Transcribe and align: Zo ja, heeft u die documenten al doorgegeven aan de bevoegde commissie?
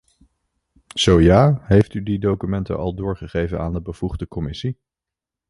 Zo 0.95 1.21
ja, 1.21 1.57
heeft 1.63 1.93
u 1.93 2.03
die 2.03 2.19
documenten 2.19 2.77
al 2.77 2.93
doorgegeven 2.95 3.59
aan 3.59 3.73
de 3.73 3.81
bevoegde 3.81 4.27
commissie? 4.27 4.77